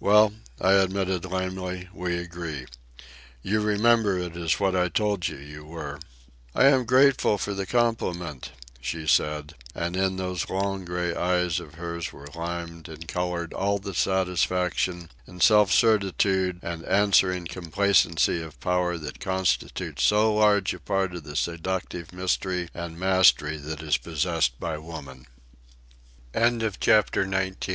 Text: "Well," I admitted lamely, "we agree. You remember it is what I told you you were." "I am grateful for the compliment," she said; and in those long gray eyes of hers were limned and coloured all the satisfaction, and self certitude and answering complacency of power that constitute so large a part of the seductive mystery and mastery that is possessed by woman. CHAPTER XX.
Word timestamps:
"Well," 0.00 0.32
I 0.58 0.72
admitted 0.72 1.26
lamely, 1.26 1.90
"we 1.92 2.16
agree. 2.16 2.64
You 3.42 3.60
remember 3.60 4.16
it 4.18 4.34
is 4.34 4.58
what 4.58 4.74
I 4.74 4.88
told 4.88 5.28
you 5.28 5.36
you 5.36 5.66
were." 5.66 5.98
"I 6.54 6.64
am 6.68 6.86
grateful 6.86 7.36
for 7.36 7.52
the 7.52 7.66
compliment," 7.66 8.52
she 8.80 9.06
said; 9.06 9.52
and 9.74 9.94
in 9.94 10.16
those 10.16 10.48
long 10.48 10.86
gray 10.86 11.14
eyes 11.14 11.60
of 11.60 11.74
hers 11.74 12.10
were 12.10 12.26
limned 12.28 12.88
and 12.88 13.06
coloured 13.06 13.52
all 13.52 13.78
the 13.78 13.92
satisfaction, 13.92 15.10
and 15.26 15.42
self 15.42 15.70
certitude 15.70 16.58
and 16.62 16.82
answering 16.86 17.46
complacency 17.46 18.40
of 18.40 18.58
power 18.60 18.96
that 18.96 19.20
constitute 19.20 20.00
so 20.00 20.32
large 20.36 20.72
a 20.72 20.80
part 20.80 21.12
of 21.14 21.24
the 21.24 21.36
seductive 21.36 22.14
mystery 22.14 22.70
and 22.72 22.98
mastery 22.98 23.58
that 23.58 23.82
is 23.82 23.98
possessed 23.98 24.58
by 24.58 24.78
woman. 24.78 25.26
CHAPTER 26.32 27.26
XX. 27.26 27.66